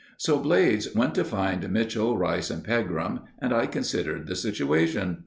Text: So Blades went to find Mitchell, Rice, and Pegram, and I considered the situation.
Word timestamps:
So 0.17 0.39
Blades 0.39 0.95
went 0.95 1.13
to 1.13 1.23
find 1.23 1.69
Mitchell, 1.71 2.17
Rice, 2.17 2.49
and 2.49 2.63
Pegram, 2.63 3.19
and 3.37 3.53
I 3.53 3.67
considered 3.67 4.25
the 4.25 4.35
situation. 4.35 5.19